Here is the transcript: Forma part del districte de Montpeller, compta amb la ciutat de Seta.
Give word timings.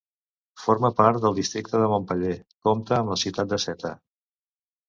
Forma 0.61 0.89
part 1.01 1.19
del 1.25 1.37
districte 1.39 1.81
de 1.83 1.89
Montpeller, 1.93 2.33
compta 2.69 2.99
amb 3.01 3.15
la 3.15 3.19
ciutat 3.25 3.53
de 3.55 3.61
Seta. 3.67 3.93